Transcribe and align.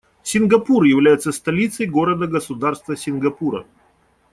Сингапур 0.23 0.85
является 0.85 1.31
столицей 1.31 1.85
города-государства 1.85 2.95
Сингапура. 2.97 3.67